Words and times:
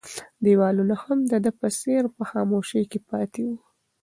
دیوالونه 0.45 0.95
هم 1.03 1.19
د 1.31 1.33
ده 1.43 1.51
په 1.59 1.67
څېر 1.79 2.03
په 2.15 2.23
خاموشۍ 2.29 2.83
کې 2.91 2.99
پاتې 3.09 3.41
وو. 3.47 3.55